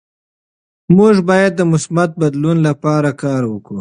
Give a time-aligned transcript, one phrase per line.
[0.97, 3.69] موږ باید د مثبت بدلون لپاره کار وکړو.